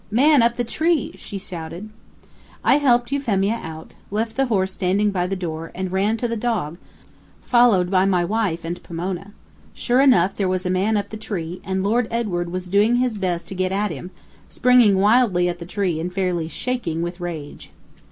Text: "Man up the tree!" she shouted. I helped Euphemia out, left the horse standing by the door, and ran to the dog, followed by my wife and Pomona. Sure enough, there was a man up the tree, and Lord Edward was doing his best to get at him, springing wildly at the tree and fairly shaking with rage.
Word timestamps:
"Man 0.09 0.41
up 0.41 0.55
the 0.55 0.63
tree!" 0.63 1.13
she 1.19 1.37
shouted. 1.37 1.87
I 2.63 2.77
helped 2.77 3.11
Euphemia 3.11 3.59
out, 3.61 3.93
left 4.09 4.35
the 4.35 4.47
horse 4.47 4.73
standing 4.73 5.11
by 5.11 5.27
the 5.27 5.35
door, 5.35 5.71
and 5.75 5.91
ran 5.91 6.17
to 6.17 6.27
the 6.27 6.35
dog, 6.35 6.77
followed 7.43 7.91
by 7.91 8.05
my 8.05 8.25
wife 8.25 8.65
and 8.65 8.81
Pomona. 8.81 9.31
Sure 9.75 10.01
enough, 10.01 10.35
there 10.35 10.49
was 10.49 10.65
a 10.65 10.71
man 10.71 10.97
up 10.97 11.09
the 11.09 11.17
tree, 11.17 11.61
and 11.63 11.83
Lord 11.83 12.07
Edward 12.09 12.51
was 12.51 12.65
doing 12.67 12.95
his 12.95 13.19
best 13.19 13.47
to 13.49 13.53
get 13.53 13.71
at 13.71 13.91
him, 13.91 14.09
springing 14.49 14.97
wildly 14.97 15.47
at 15.47 15.59
the 15.59 15.67
tree 15.67 15.99
and 15.99 16.11
fairly 16.11 16.47
shaking 16.47 17.03
with 17.03 17.19
rage. 17.19 17.69